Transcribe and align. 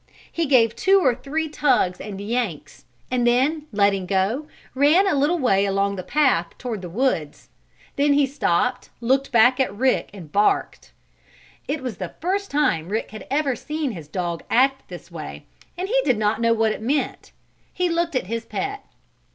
He 0.31 0.47
gave 0.47 0.75
two 0.75 0.99
or 0.99 1.13
three 1.13 1.47
tugs 1.47 2.01
and 2.01 2.19
yanks, 2.19 2.85
and 3.11 3.27
then, 3.27 3.67
letting 3.71 4.07
go, 4.07 4.47
ran 4.73 5.05
a 5.05 5.13
little 5.13 5.37
way 5.37 5.63
along 5.63 5.95
the 5.95 6.01
path 6.01 6.57
toward 6.57 6.81
the 6.81 6.89
woods. 6.89 7.49
Then 7.97 8.13
he 8.13 8.25
stopped, 8.25 8.89
looked 8.99 9.31
back 9.31 9.59
at 9.59 9.71
Rick 9.77 10.09
and 10.11 10.31
barked. 10.31 10.91
It 11.67 11.83
was 11.83 11.97
the 11.97 12.15
first 12.19 12.49
time 12.49 12.89
Rick 12.89 13.11
had 13.11 13.27
ever 13.29 13.55
seen 13.55 13.91
his 13.91 14.07
dog 14.07 14.41
act 14.49 14.87
this 14.89 15.11
way, 15.11 15.45
and 15.77 15.87
he 15.87 16.01
did 16.03 16.17
not 16.17 16.41
know 16.41 16.55
what 16.55 16.71
it 16.71 16.81
meant. 16.81 17.31
He 17.71 17.87
looked 17.87 18.15
at 18.15 18.25
his 18.25 18.43
pet. 18.43 18.83